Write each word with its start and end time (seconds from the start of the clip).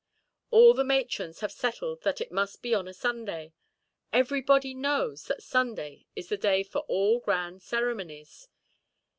All 0.49 0.73
the 0.73 0.83
matrons 0.83 1.41
have 1.41 1.51
settled 1.51 2.01
that 2.01 2.19
it 2.19 2.31
must 2.31 2.63
be 2.63 2.73
on 2.73 2.87
a 2.87 2.91
Sunday; 2.91 3.53
everybody 4.11 4.73
knows 4.73 5.25
that 5.25 5.43
Sunday 5.43 6.07
is 6.15 6.27
the 6.29 6.37
day 6.37 6.63
for 6.63 6.79
all 6.87 7.19
grand 7.19 7.61
ceremonies. 7.61 8.47